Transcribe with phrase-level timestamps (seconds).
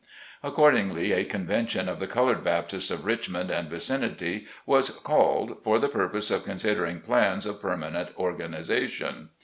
[0.41, 5.89] Accordingly, a convention of the colored Baptists of Richmond and vicinity, was called, for the
[5.89, 9.29] pur pose of considering plans of permanent organization.